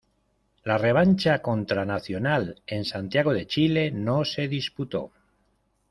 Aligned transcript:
La 0.69 0.77
revancha 0.79 1.43
contra 1.43 1.85
Nacional 1.85 2.63
en 2.65 2.85
Santiago 2.85 3.35
de 3.35 3.45
Chile 3.45 3.91
no 3.91 4.25
se 4.25 4.47
disputó. 4.47 5.11